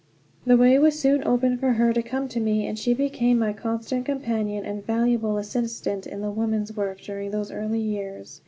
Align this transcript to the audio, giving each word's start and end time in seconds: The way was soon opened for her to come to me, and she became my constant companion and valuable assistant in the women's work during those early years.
The 0.47 0.57
way 0.57 0.79
was 0.79 0.97
soon 0.97 1.23
opened 1.27 1.59
for 1.59 1.73
her 1.73 1.93
to 1.93 2.01
come 2.01 2.27
to 2.29 2.39
me, 2.39 2.65
and 2.65 2.79
she 2.79 2.95
became 2.95 3.37
my 3.37 3.53
constant 3.53 4.03
companion 4.03 4.65
and 4.65 4.83
valuable 4.83 5.37
assistant 5.37 6.07
in 6.07 6.21
the 6.21 6.31
women's 6.31 6.75
work 6.75 7.01
during 7.01 7.29
those 7.29 7.51
early 7.51 7.81
years. 7.81 8.39